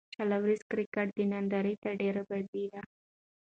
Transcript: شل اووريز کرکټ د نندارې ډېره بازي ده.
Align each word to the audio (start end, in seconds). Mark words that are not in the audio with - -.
شل 0.15 0.29
اووريز 0.35 0.61
کرکټ 0.69 1.07
د 1.17 1.19
نندارې 1.31 1.73
ډېره 2.01 2.21
بازي 2.29 2.63
ده. 2.71 2.81